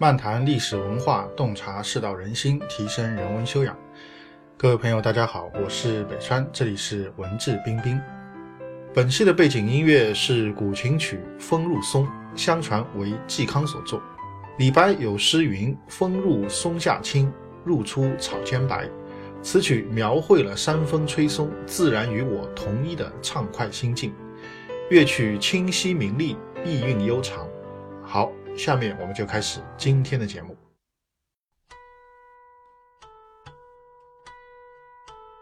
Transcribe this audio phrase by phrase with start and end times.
[0.00, 3.76] 漫谈历史文化，洞察世道人心，提升人文修养。
[4.56, 8.00] 各位朋友，大家好，我是北川，这里是文质彬彬。
[8.94, 14.02] 本期的背景音乐是古琴曲《风入松》，相传为嵇康所作。
[14.56, 17.30] 李白有诗云：“风入松下清，
[17.62, 18.88] 入出草间白。”
[19.44, 24.14] 此曲描绘了山风吹松，自然与我同一的畅快心境。
[24.88, 27.46] 乐曲清晰明丽，意韵悠长。
[28.02, 28.32] 好。
[28.56, 30.56] 下面我们就开始今天的节目。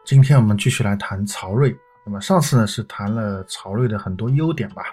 [0.05, 1.77] 今天我们继续来谈曹睿。
[2.07, 4.85] 那么上次呢是谈了曹睿的很多优点吧，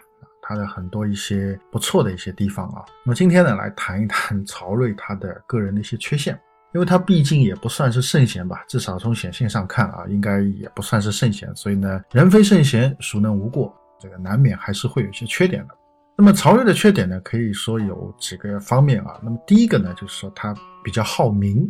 [0.41, 2.83] 他的很多一些不错的一些地方啊。
[3.05, 6.37] 那么今天呢来谈一谈曹睿他的个人的一些缺陷，
[6.73, 11.55] 因为他毕竟也不算是圣贤吧，至少从显性上看啊，应该也不算是圣贤。
[11.55, 13.73] 所以呢，人非圣贤，孰能无过？
[13.97, 15.77] 这个难免还是会有一些缺点的。
[16.17, 19.19] 那么曹睿的缺点呢，可以说有几个方面啊。
[19.21, 21.69] 那么第一个呢，就是说他比较好名，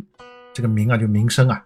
[0.54, 1.60] 这个名啊就名声啊。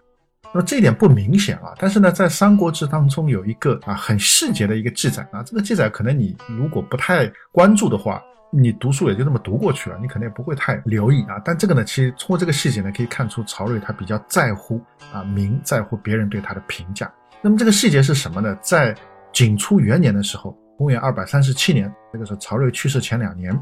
[0.51, 5.43] 那么这一点不明显啊，但是呢，在《三国志》当中有一个啊很细节的一个记载啊。
[5.43, 8.19] 这个记载可能你如果不太关注的话，
[8.51, 11.39] 你读书也就那么读过去了，你可能也不会太留意啊。
[11.45, 14.81] 但这个呢，其实通过这个细节呢，可以看出曹睿他比较在乎
[15.13, 17.09] 啊名，在乎别人对他的评价。
[17.43, 18.57] 那么这个细节是什么呢？
[18.59, 18.93] 在
[19.31, 20.57] 景初元年的时候。
[20.81, 23.55] 公元二百三十七年，这个是曹睿去世前两年，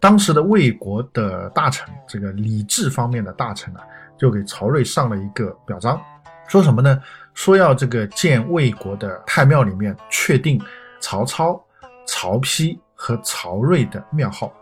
[0.00, 3.80] 当时的魏国的大臣，这个礼制方面的大臣啊，
[4.18, 6.02] 就给曹睿上了一个表彰，
[6.48, 7.00] 说什么呢？
[7.32, 10.60] 说要这个建魏国的太庙里面确定
[11.00, 11.64] 曹操、
[12.08, 14.52] 曹丕和曹睿的庙号。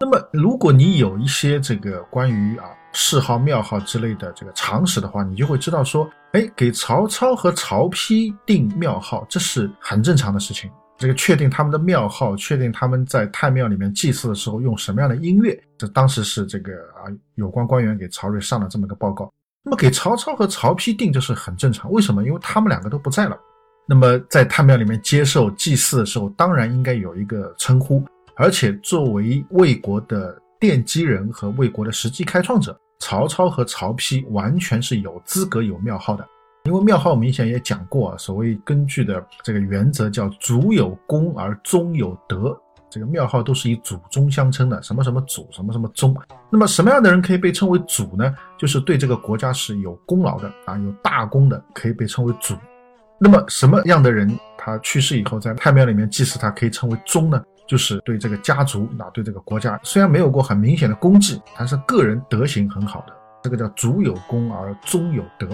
[0.00, 10.68] 那么，如果你有一些这个关于啊谥号、庙号之类的这个常识的话，你就会知道说，哎，给曹操和曹丕定庙号，这是很正常的事情。
[11.00, 19.32] 这个确定他们的庙号，确定他们在太庙里面祭祀的时候用什么样的音乐，这当时是这个啊有关官员给曹睿上了这么个报告。
[19.62, 22.22] 那么给曹操和曹丕定就是很正常，为什么？
[22.24, 23.38] 因为他们两个都不在了。
[23.86, 28.04] 那么在太庙里面接受祭祀的时候，当然应该有一个称呼，
[28.36, 36.28] 而且作为魏国的奠基人和魏国的实际开创者，曹操和曹丕完全是有资格有庙号的。
[36.70, 42.56] 因为庙号，明显也讲过，啊所谓根据的这个原则叫祖有功而宗有德，
[42.88, 46.16] 这个庙号都是以祖宗相称的，什么什么祖，什么什么宗。
[46.48, 48.32] 那么什么样的人可以被称为祖呢？
[48.56, 52.54] 就是对这个国家是有功劳的啊，有大功的，可以被称为祖。
[53.18, 57.42] 那么什么样的人，他去世以后在太庙里面祭祀，他可以称为宗呢？
[57.66, 65.48] 就是对这个家族啊，对这个国家，虽然没有过很明显的功绩，但是个人德行很好的，这个叫祖有功而宗有德。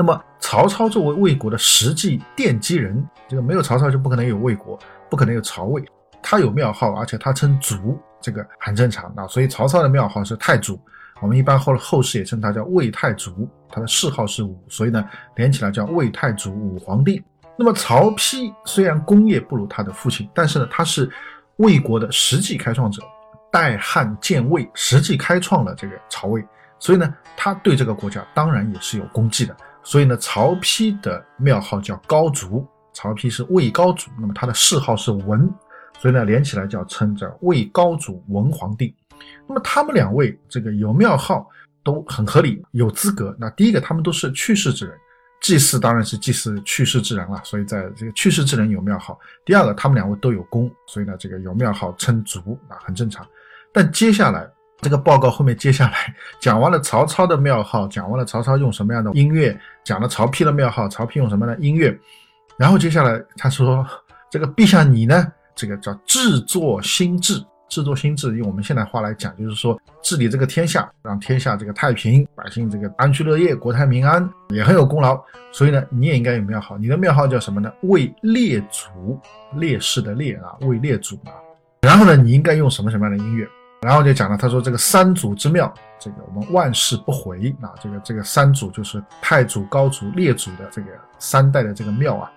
[0.00, 4.78] 那么曹操作为魏国的实际奠基人，这个没有曹操就不可能有魏国，
[5.10, 5.84] 不可能有曹魏。
[6.22, 9.26] 他有庙号，而且他称祖，这个很正常啊。
[9.26, 10.80] 所以曹操的庙号是太祖，
[11.20, 13.46] 我们一般后后世也称他叫魏太祖。
[13.68, 15.04] 他的谥号是武，所以呢
[15.36, 17.22] 连起来叫魏太祖武皇帝。
[17.58, 21.10] 那么曹丕虽然功业不如他的父亲，但是呢他是
[21.56, 23.02] 魏国的实际开创者，
[23.52, 26.42] 代汉建魏，实际开创了这个曹魏，
[26.78, 29.54] 所以呢他对这个国家当然也是有功绩的。
[29.82, 35.50] 所以呢，曹丕的庙号叫高祖，曹丕是魏高祖，那么他的谥号是文，
[35.98, 38.94] 所以呢连起来叫称着魏高祖文皇帝。
[39.46, 41.48] 那么他们两位这个有庙号
[41.82, 43.34] 都很合理，有资格。
[43.38, 44.94] 那第一个，他们都是去世之人，
[45.40, 49.18] 祭祀当然是祭祀去世之人了，所以在这个去世之人有庙号。
[49.44, 53.26] 第二个，他们两位都有功，所以呢这个有庙号称祖啊，很正常。
[53.72, 54.50] 但接下来。
[54.80, 61.96] 这个报告后面接下来讲完了曹操的庙号，讲完了曹操用什么样的音乐，讲了曹丕的庙号，曹丕用什么样的音乐，
[62.56, 63.86] 然后接下来他说
[64.30, 75.22] ：“这个陛下你呢，这个叫制作新治，制作新治，用我们现在话来讲，就是说治理这个天下，让天下这个太平，百姓这个安居乐业，国泰民安，也很有功劳。
[75.52, 77.70] 所以呢，你也应该有庙号，你的庙号叫什么呢？
[77.82, 79.20] 为列祖，
[79.56, 81.36] 烈士的烈啊，为列祖啊。
[81.82, 83.46] 然后呢，你应该用什么什么样的音乐？”
[83.82, 87.72] 然后就讲了，他说这个三祖之庙，这个我们万世不回啊。
[87.82, 90.88] 这个这个三祖就是太祖、高祖、列祖的这个
[91.18, 92.30] 三代的这个庙啊，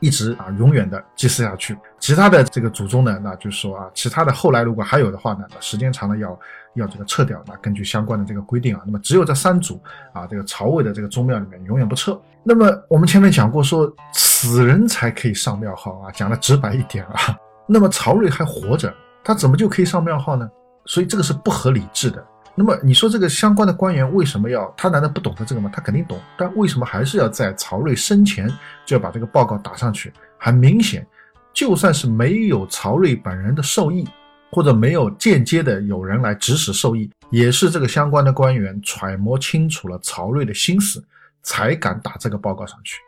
[0.00, 1.76] 一直啊永远的祭祀下去。
[1.98, 6.38] 其他的这个祖宗呢，那就是说啊，其他的后来如果还有的话呢，时间长了要
[6.72, 7.42] 要这个撤掉。
[7.46, 9.78] 那根据相关的这个规定啊，那么只有这三祖
[10.14, 12.18] 啊，这个曹魏的这个宗庙里面永远不撤。
[12.42, 17.36] 那么我们前面讲过说，死人才可以上庙号啊，讲的直白一点啊。
[17.66, 18.90] 那么曹睿还活着，
[19.22, 20.48] 他怎么就可以上庙号呢？
[20.86, 22.24] 所以这个是不合理智的。
[22.54, 24.72] 那么你说这个相关的官员为什么要？
[24.78, 25.70] 他难道不懂得这个吗？
[25.70, 26.18] 他肯定懂。
[26.38, 28.48] 但为什么还是要在曹睿生前
[28.86, 30.10] 就要把这个报告打上去？
[30.38, 31.06] 很明显，
[31.52, 34.08] 就算是没有曹睿本人的授意，
[34.50, 41.04] 或者没有间接的有人来指使授意，也是这个相关的官员揣摩清楚了曹睿的心思，
[41.42, 42.98] 才敢打这个报告上去。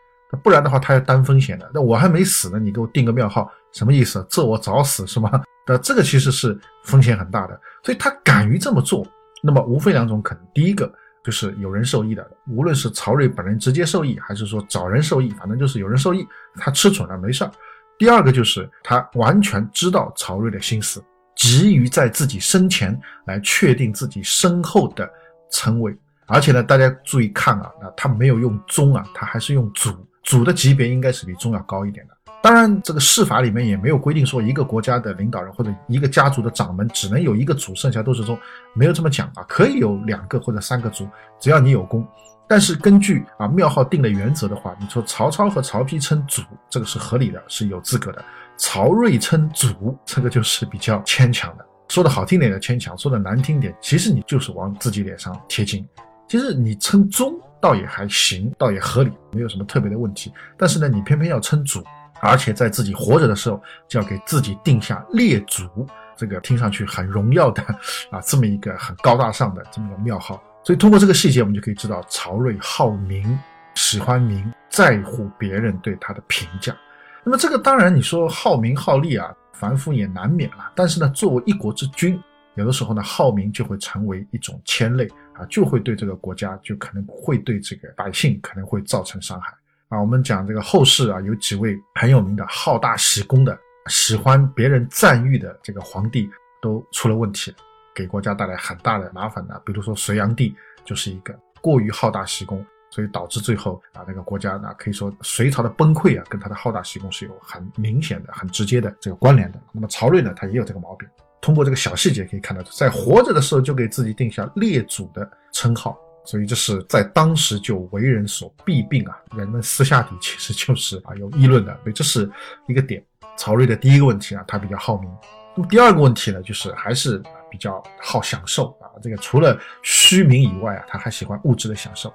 [0.42, 1.70] 不然的话，他要担风险的。
[1.72, 4.26] 那我还没死呢，你给我定个庙号，什么意思？
[4.28, 5.42] 这我早死是吗？
[5.68, 7.60] 那这个其实是风险很大的。
[7.84, 9.06] 所以他敢于这么做，
[9.42, 10.92] 那么无非两种可能：第一个
[11.22, 16.26] 就是有人受益的，无论是曹睿本人直接受益，还是说找人受益，反正就是有人受益，
[16.56, 17.50] 他吃准了没事儿。
[17.98, 21.04] 第二个就是他完全知道曹睿的心思。
[21.36, 25.08] 急于在自己生前来确定自己身后的
[25.52, 29.90] 称谓，而且呢，大家注意看啊，那他没有用宗啊，他还是用祖，
[30.24, 32.17] 祖的级别应该是比宗要高一点的。
[32.40, 38.38] 当然，这个世法里面也没有规定说一个国家的领导人或者一个家族的掌门只能有一个主，剩下都是宗，
[38.74, 41.08] 没有这么讲啊，可以有两个或者三个主，
[41.40, 42.06] 只要你有功。
[42.46, 46.40] 但是根据啊庙号定的原则的话，你说曹操和曹丕称祖，
[46.70, 48.24] 这个是合理的，是有资格的。
[48.56, 51.66] 曹睿称祖，这个就是比较牵强的。
[51.88, 55.86] 说的好听点的牵强，说的难听点，其实你就是往自己脸上贴金。
[56.26, 60.32] 其实你称宗倒也还行，倒也合理，没有什么特别的问题。
[60.56, 61.82] 但是呢，你偏偏要称祖，
[62.20, 65.68] 而且在自己活着的时候就要给自己定下列祖，
[66.16, 67.62] 这个听上去很荣耀的
[68.10, 70.42] 啊，这么一个很高大上的这么个庙号。
[70.64, 73.38] 所以通过这个细节，我们就可以知道曹睿好名，
[73.74, 76.76] 喜欢名，在乎别人对他的评价。
[77.24, 80.72] 那么这个当然你说好名好利啊，凡夫也难免了。
[80.74, 82.20] 但是呢，作为一国之君，
[82.56, 89.54] 有的时候呢，好名就会成为一种牵累啊，就会对这个国家，就可能会对这个百姓可能会造成伤害
[89.88, 90.00] 啊。
[90.00, 93.58] 我们讲这个后世啊，有几位很有名的好大喜功的，
[93.88, 96.28] 喜欢别人赞誉的这个皇帝
[96.60, 97.54] 都出了问题，
[97.94, 99.60] 给国家带来很大的麻烦的。
[99.64, 100.54] 比如说隋炀帝
[100.84, 102.64] 就是一个过于好大喜功。
[102.90, 109.60] 所以导致最后啊，那个国家呢，可以说隋朝的崩溃啊，跟他的好大喜功是有很明显的、很直接的这个关联的。
[109.72, 111.06] 那么曹睿呢，他也有这个毛病。
[111.42, 119.16] 通过这个小细节可以看到，在活着的时候就给自己定下列祖的称号，所以这是在当时就为人所弊病啊。
[119.34, 122.30] 人们私下里其实就是啊有议论的，所以这是
[122.66, 123.02] 一个点。
[123.34, 125.10] 曹睿的第一个问题啊，他比较好名。
[125.56, 128.92] 那么第二个问题呢，就是还是比较好享受啊。
[129.02, 132.12] 这个除了虚名以外啊，他还喜欢物质的享受。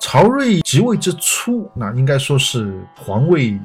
[0.00, 3.60] 曹睿即位之初，那应该说是皇位也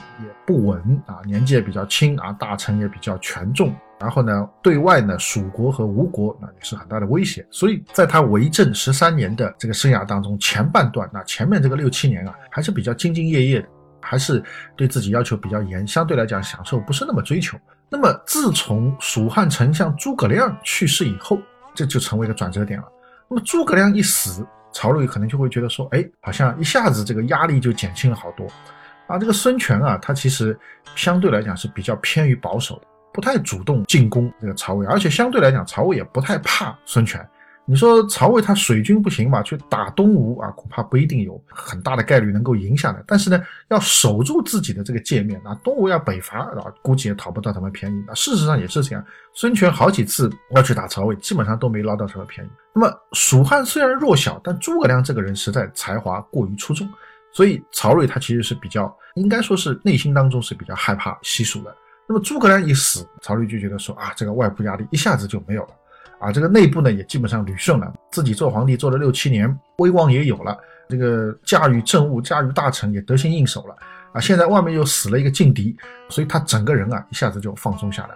[0.46, 3.74] 不稳啊，年纪也比较轻啊，大臣也比较权重。
[4.00, 7.46] 然后呢，对外呢，蜀国和吴国那也是很大的威胁。
[7.50, 13.68] 所以在他为政十三年的这个生涯当中，前半段那前面这个六七年啊，还是比较兢兢业业的，
[14.02, 14.44] 还是
[14.76, 17.58] 对自己要求比较严，相对来讲享受不是那么追求。
[17.90, 21.40] 那么自从蜀汉丞相诸葛亮去世以后，
[21.74, 22.86] 这就成为一个转折点了。
[23.34, 24.46] 那么诸葛亮一死。
[24.76, 28.48] 曹睿可能就会觉得说，哎，好像一下子这个压力就减轻了好多，
[29.06, 30.58] 啊，这个孙权啊，他其实
[30.96, 37.24] 相对来讲是比较偏于保守的，不太主动进攻这个曹魏，而且相对来讲，曹魏也不太怕孙权。
[37.66, 43.02] 你说曹魏他水军不行嘛，去打东吴啊，恐怕不一定有很大的概率能够赢下来。
[43.08, 48.04] 但是呢，要守住自己的这个界面啊，东吴要北伐啊，估计也讨不到什么便宜。
[48.06, 52.50] 那事实上也是这样，孙权好几次要去打曹魏，基本上都没捞到什么便宜。
[52.74, 56.90] 那么蜀汉虽然弱小，但诸葛亮这个人实在才华过于出众，
[57.32, 61.74] 所以曹睿他其实是比较，应该说是内心当中是比较害怕西蜀的。
[62.10, 65.70] 那么诸葛亮一死，曹睿就觉得说啊，这个外部压力一下子就没有了。
[66.20, 70.58] 啊，这个内部呢也基本上捋顺了，自己做皇帝做了六七年，威望也有了，
[70.90, 73.76] 这个驾驭政务、驾驭大臣也得心应手了。
[74.14, 75.76] 啊，现在外面又死了一个劲敌，
[76.08, 78.10] 所以他整个人啊一下子就放松下来。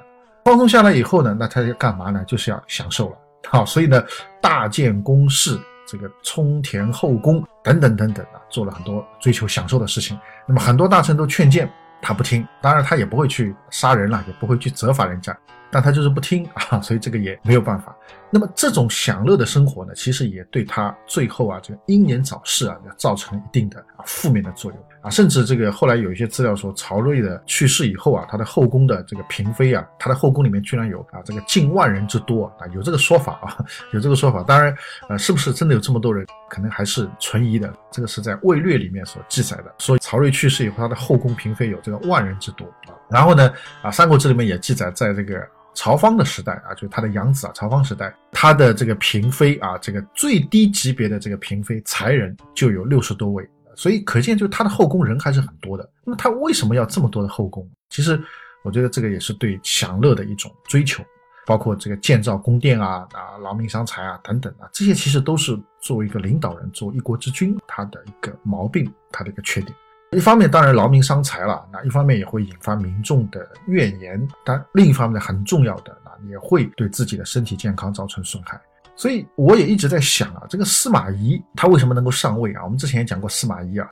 [0.46, 2.24] 放松下来以后呢，那他要干嘛呢？
[2.26, 3.18] 就是要享受了。
[3.50, 4.02] 好，所以呢，
[4.42, 10.18] 大建宫室，这个充填后宫等等等等啊，做了很多追求享受的事情。
[10.48, 11.70] 那么很多大臣都劝谏，
[12.02, 15.38] 他不听，当然他也不会去杀人了，也不会去责罚人家。
[15.72, 17.96] 但他就是不听 啊，所以这个也没有办法。
[18.30, 25.10] 那么这种享乐的生活呢，其实也对他最后啊这个英年早逝啊，造成了一定的啊负面的作用啊。
[25.10, 34.44] 甚至这个后来有一些资料说，曹睿的去世以后啊，他的后宫的这个嫔妃啊，他的后宫里面居然有啊这个近万人之多啊，有这个说法啊， 有这个说法。
[34.44, 34.76] 当然，
[35.08, 37.74] 呃，是不是真的有这么多人，可能还是存疑的。
[37.92, 42.92] 这个是在《魏略》里面所记载的，说曹睿去世以后，他的后宫嫔妃有这个万人之多啊。
[43.10, 45.48] 然后呢，啊，《三国志》里面也记载，在这个。
[45.78, 47.54] 曹芳的时代啊，就是他的养子啊。
[47.54, 55.88] 曹芳时代，他的这个嫔妃啊，这个最低级别的这个嫔妃才人就有六十多位，所以可见就是他的后宫人还是很多的。
[56.04, 57.70] 那么他为什么要这么多的后宫？
[57.92, 58.20] 其实
[58.64, 61.04] 我觉得这个也是对享乐的一种追求，
[61.46, 69.72] 包括这个建造宫殿啊啊，劳民伤财啊等等啊，这些其实都是作为一个领导人，作为一国之君，他的一个毛病，他的一个缺点。
[70.12, 78.60] 一方面当然劳民伤财了，那一方面也会引发民众的怨言，但另一方面很重要的，那也会对自己的身体健康造成损害。
[78.96, 82.64] 所以我也一直在想啊，这个司马懿他为什么能够上位啊？
[82.64, 83.88] 我们之前也讲过司马懿啊，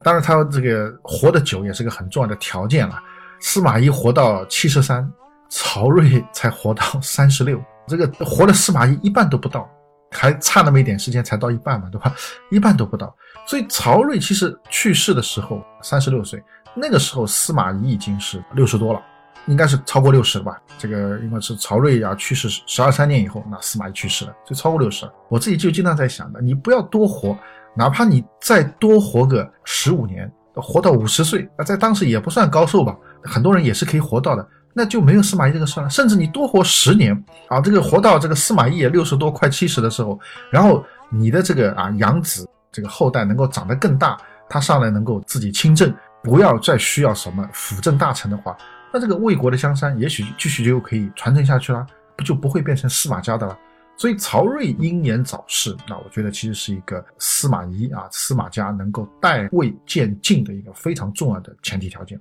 [0.00, 2.98] 当然他这个活得久也是个很重要的条件了。
[3.40, 5.06] 司马懿活到七十三，
[5.50, 9.68] 曹睿才活到三十六，这个活的司马懿一半都不到，
[10.10, 12.14] 还差那么一点时间才到一半嘛，对吧？
[12.50, 13.14] 一半都不到。
[13.46, 16.42] 所以曹睿其实去世的时候三十六岁，
[16.74, 19.00] 那个时候司马懿已经是六十多了。
[19.46, 20.60] 应该是超过六十了吧？
[20.76, 25.12] 这个应该是曹睿啊去世十二三年以后，那司马懿去世了，就超过六十了。
[25.30, 27.34] 我自己就经常在想的，你不要多活，
[27.74, 32.94] 哪怕你再多活个十五年，活到五十岁，那在当时也不算高寿吧？
[33.24, 34.46] 很多人也是可以活到的，
[34.78, 35.90] 那就没有司马懿这个事了。
[35.90, 37.12] 甚至你多活十年
[37.48, 40.16] 啊，这个活到这个司马懿也六十多快七十的时候，
[40.52, 44.16] 然后你的这个啊养子这个后代能够长得更大，
[44.48, 45.92] 他上来能够自己亲政，
[46.22, 48.56] 不要再需要什么辅政大臣的话。
[48.92, 51.84] 那这个魏国的江山也许继续就可以传承下去了，
[52.16, 53.58] 不就不会变成司马家的了？
[53.96, 62.16] 所以曹睿英年早逝，那我觉得其实是一个司马懿啊，司马家能够代魏渐进的一个非常重要的前提条件。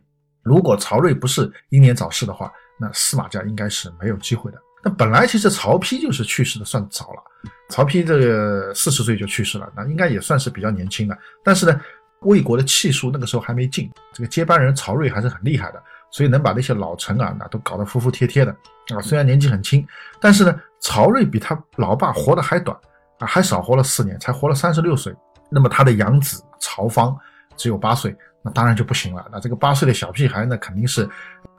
[0.47, 4.57] 如果曹睿不是英年早逝的话，那司马家应该是没有机会的。
[4.83, 7.21] 那本来其实曹丕就是去世的算早了，
[7.69, 11.17] 曹丕这个四十岁就去世了，那应该也算是比较年轻的。
[11.43, 11.81] 但是呢，
[12.21, 15.83] 魏国的气数那个时候还没尽，这个接班人曹睿还是很厉害的。
[16.09, 18.51] 所以能把那些老臣啊，那都搞得服服帖帖的
[18.95, 19.01] 啊。
[19.01, 19.85] 虽然年纪很轻，
[20.21, 22.77] 但是呢，曹睿比他老爸活得还短
[23.19, 25.13] 啊，还少活了四年，才活了三十六岁。
[25.51, 27.13] 那么他的养子曹芳
[27.57, 28.15] 只有八岁，
[28.53, 29.27] 当然就不行了。
[29.31, 31.09] 那这个八岁的小屁孩，那肯定是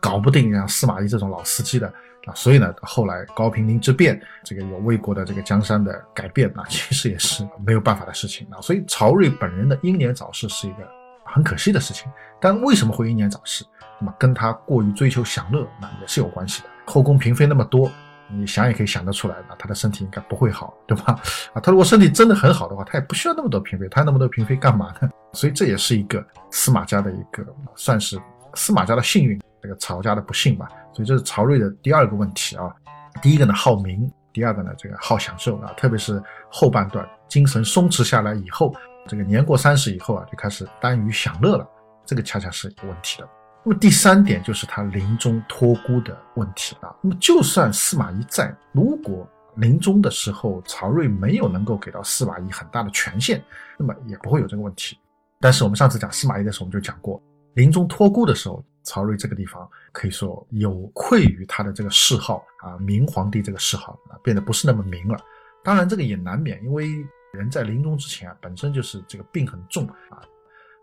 [0.01, 1.87] 搞不定像司马懿这种老司机的
[2.27, 2.35] 啊。
[2.35, 8.61] 所以呢，后来高平陵之变，这个有魏国的这个江山的改变啊，其实也是没有办法的事情啊。
[8.61, 10.89] 所以曹睿本人的英年早逝是一个
[11.25, 12.11] 很可惜的事情。
[12.41, 13.65] 但为什么会英年早逝？
[14.01, 16.69] 那么跟他过于追求享乐，那也是有关系的。
[16.87, 17.91] 后宫嫔妃那么多，
[18.29, 21.21] 你想也可以想得出来，那他的身体应该不会好，对吧？
[21.53, 25.11] 啊，他如果身体真的很好的话，他也不需要那么多嫔妃，他那么多嫔妃干嘛呢？
[25.33, 27.45] 所以这也是一个司马家的一个
[27.77, 28.21] 算是
[28.55, 30.69] 司马家的幸运，这个曹家的不幸吧。
[30.93, 32.75] 所以这是曹睿的第二个问题啊。
[33.23, 38.75] 第一个呢好名，第二个呢这个好享受啊，特别是后半段精神松弛下来以后，
[39.07, 41.69] 这个年过三十以后啊，就开始耽于享乐了，
[42.07, 43.29] 这个恰恰是有问题的。
[43.65, 46.95] 那么第三点就是他临终托孤的问题啊。
[47.03, 53.43] 那么就算司马懿在，如果临终的时候曹睿没有能够给到司马懿很大的权限，
[53.77, 54.97] 那么也不会有这个问题。
[55.41, 57.23] 但是我们上次讲司马懿的时候，我们就讲过，
[57.55, 65.19] 临终托孤的时候，曹睿这个地方可以说有愧于他的这个谥号啊，明皇帝这个谥号啊，变得不是那么明了。
[65.63, 66.89] 当然这个也难免，因为
[67.33, 70.23] 人在临终之前啊，本身就是这个病很重啊。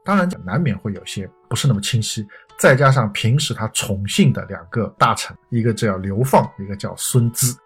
[0.05, 2.27] 当然，难免会有些不是那么清晰，
[2.59, 7.57] 再加上平时他宠幸的两个大臣，一个叫刘放，一个叫孙资，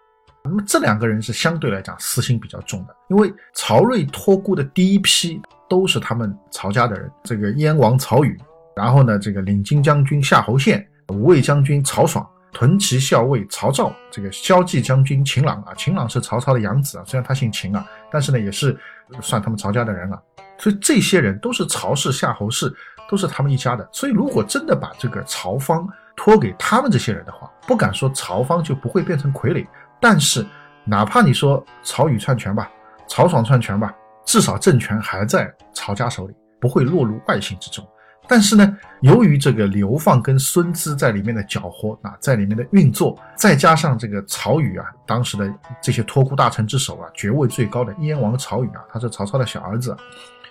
[0.42, 5.38] 那么这两个人是相对来讲私心比较重的，因为曹睿托孤的第一批
[5.70, 8.36] 都是他们曹家的人，这个燕王曹宇，
[8.74, 18.76] 然后呢，这个领军将军夏侯宪，五卫将军曹爽，屯骑校尉曹肇，这个骁骑将军秦朗啊，秦朗是曹操的养子啊，虽然他姓秦啊，但是呢，也是
[19.22, 20.20] 算他们曹家的人了。
[20.58, 22.70] 所以这些人都是曹氏、夏侯氏，
[23.08, 23.88] 都是他们一家的。
[23.92, 29.64] 所以如果真的把这个曹芳托给他们这些人的话，不敢说曹芳就不会变成傀儡，
[30.00, 30.44] 但是
[30.84, 32.68] 哪怕你说曹宇篡权吧，
[33.06, 33.94] 曹爽篡权吧，
[34.30, 37.84] 至少政权还在曹家手里，不会落入外姓之中。
[38.28, 49.96] 但是呢，由于这个流放跟孙资在里面的搅和啊，在里面的运作，再加上这个曹宇啊，当时的这些托孤大臣之首啊，爵位最高的燕王曹宇啊，他是曹操的小儿子。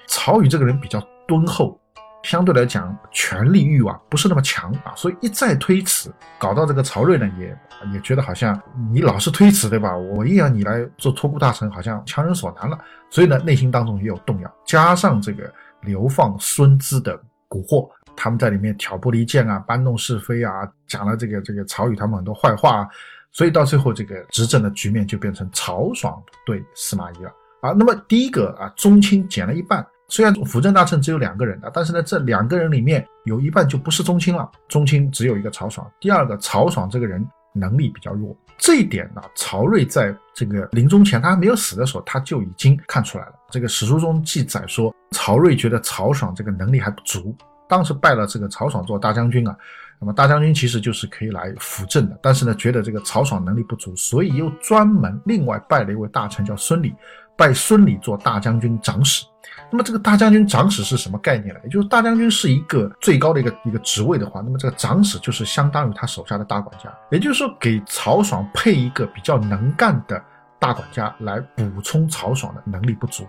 [0.08, 1.80] 曹宇这个人比较敦厚，
[2.24, 7.58] 相对来讲权力欲望不是那么强啊，所以一再推辞，搞到这个曹睿呢也
[7.94, 8.62] 也觉得好像
[8.92, 9.96] 你老是推辞对吧？
[9.96, 12.78] 我硬要你来做托孤大臣，好像强人所难了，
[13.10, 14.54] 所以呢内心当中也有动摇。
[14.66, 15.50] 加上这个
[15.82, 22.88] 流放孙资的蛊惑，他们在里面挑拨离间啊，搬弄是非啊，讲了这个这个曹宇他们很多坏话，啊，
[23.32, 27.72] 所以到最后这个执政的局面就变成曹爽对司马懿了啊。
[27.72, 29.88] 那么第一个啊，宗亲减了一半。
[30.10, 34.50] 虽然辅政大臣只有两个人啊，但是呢，这两个人里面有一半就不是宗亲了。
[34.68, 35.89] 宗亲只有一个曹爽。
[36.00, 43.34] 第二个，曹爽这个人能力比较弱，这一点呢，曹睿在这个临终前他还没有死的时候，他就已经看出来了。
[43.51, 47.36] 这个史书中记载说，曹睿觉得曹爽这个能力还不足，
[47.68, 49.56] 当时拜了这个曹爽做大将军啊。
[50.01, 56.96] 那么大将军其实就是可以来辅政的，但是呢，觉得这个曹爽能力不足，所以又专门另外拜了一位大臣叫孙礼，
[57.36, 59.25] 拜孙礼做大将军长史。
[59.72, 61.60] 那么这个大将军长史是什么概念呢？
[61.64, 66.92] 也就是大将军是一个最高的一个一个职位的话，那么这个长史就是相当于他手下的大管家。
[67.12, 70.22] 也就是说，给曹爽配一个比较能干的
[70.58, 73.28] 大管家来补充曹爽的能力不足。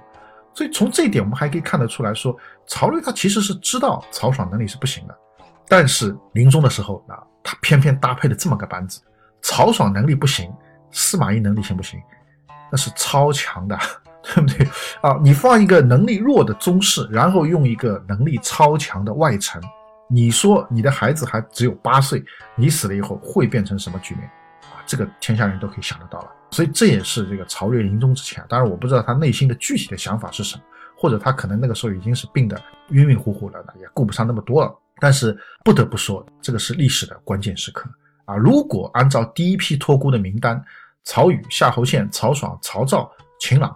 [0.54, 5.14] 所以从这一点，我们还可以看得出来说，曹睿他其实是知道曹爽能力是不行的，
[5.68, 9.00] 但是临终的时候啊，他偏偏搭配了这么个班子，
[9.42, 10.52] 曹爽能力不行，
[10.90, 12.00] 司马懿能力行不行？
[12.73, 13.78] 那是超强的，
[14.34, 14.66] 对不对
[15.00, 15.18] 啊？
[15.22, 19.60] 你放一个能力弱的宗室，然后用一个能力超强的外臣，
[20.08, 22.22] 你说你的孩子还只有八岁，
[22.54, 24.24] 你死了以后会变成什么局面
[24.64, 24.82] 啊？
[24.86, 26.28] 这个天下人都可以想得到了。
[26.50, 30.62] 所以这也是这个曹睿临终之前，当然我不知道他内心的具体的想法是什么，
[30.96, 32.60] 或者他可能那个时候已经是病得
[32.90, 34.74] 晕晕乎乎了，也顾不上那么多了。
[35.02, 35.34] 但是
[35.64, 37.88] 不得不说，这个是历史的关键时刻
[38.26, 38.36] 啊！
[38.36, 40.62] 如果按照第一批托孤的名单，
[41.04, 43.74] 曹宇、夏侯宪、曹爽、曹操、秦朗，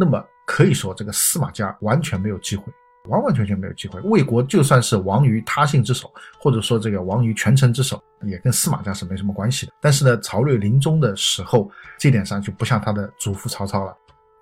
[0.00, 2.64] 那么可以说这个司马家完全没有机会。
[3.08, 9.72] 完完全全没有机会，魏国就算是亡于他姓之手，或者说这个亡于权臣之手，也跟司马家是没什么关系的。
[9.80, 13.96] 但是呢，曹睿临终的时候，这点上就不像他的祖父曹操了，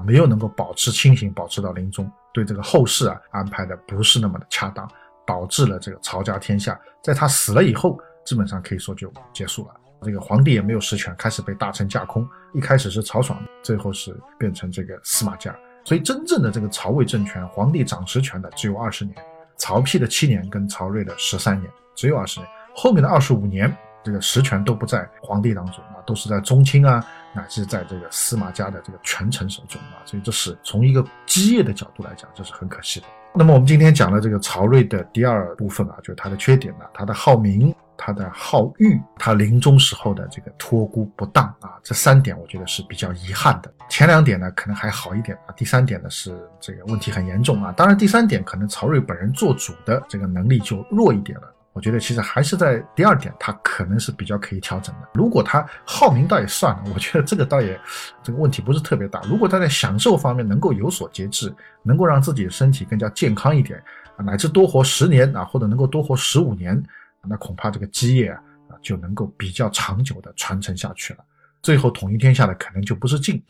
[0.04, 4.90] 没有能够保持清醒，保持到临终，对这个后事啊安排的不是那么的恰当，
[5.24, 7.96] 导致了这个曹家天下在他死了以后，
[8.26, 9.74] 基本上可以说就结束了。
[10.02, 15.54] 这个皇帝也没有实权，开始被大臣架空，一开始是曹爽，最后是变成这个司马家。
[15.84, 19.16] 所以，真正的这个曹魏政权，皇帝掌实权的只有二十年，
[19.56, 22.48] 曹丕的七年跟曹睿的十三年，只有二十年。
[22.74, 23.74] 后面的二十五年，
[24.04, 30.04] 这个实权都不在皇帝当中啊，都是在宗亲啊，乃至在这个司马家的这个权臣手中啊。
[30.04, 33.06] 所以，这是从一个基业的角度来讲，这是很可惜的。
[33.34, 37.74] 那么，我们今天讲的这个曹睿的第二部分啊，就是他的缺点呢，他的好名。
[37.98, 43.70] 他的好玉，他临终时候的这个托孤不当啊，这三点我觉得是比较遗憾的。
[43.90, 47.72] 前两点呢可能还好一点啊，第三点呢是这个问题很严重啊。
[47.76, 51.52] 当然，第三点可能曹睿本人做主的这个能力就弱一点了。
[51.74, 55.08] 我觉得其实还是在第二点，他可能是比较可以调整的。
[55.14, 57.78] 如果他好名倒也算了，我觉得这个倒也
[58.22, 59.20] 这个问题不是特别大。
[59.28, 63.82] 如果他在享受方面能够有所节制，能够让自己的身体更加健康一点
[64.16, 66.82] 啊，乃至多活十年啊，或者能够多活十五年。
[67.28, 68.42] 那恐怕这个基业啊
[68.82, 71.24] 就能够比较长久的传承下去了，
[71.62, 73.42] 最后统一天下的可能就不是晋，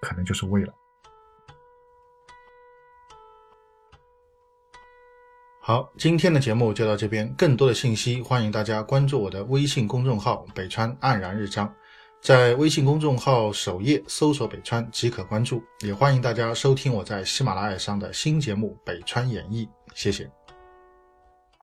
[0.00, 0.72] 可能就是魏了。
[5.60, 11.74] 好，今天的节目就到这边，更多的信息欢迎大家关注我的微信公众号“北川黯然日章”，
[12.20, 20.30] 在微信公众号首页搜索“北川”即可关注，也欢迎大家收听我在喜马拉雅上的新节目《北川演义》，谢谢。